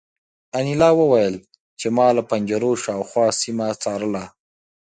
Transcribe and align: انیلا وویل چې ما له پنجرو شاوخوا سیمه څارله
انیلا 0.57 0.89
وویل 0.99 1.35
چې 1.79 1.87
ما 1.97 2.07
له 2.17 2.23
پنجرو 2.29 2.71
شاوخوا 2.83 3.27
سیمه 3.41 3.67
څارله 3.83 4.23